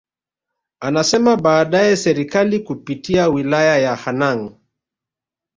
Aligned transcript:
Anasema 0.79 1.37
baadaye 1.37 1.95
Serikali 1.97 2.59
kupitia 2.59 3.29
Wilaya 3.29 3.77
ya 3.77 3.95
Hanang 3.95 4.53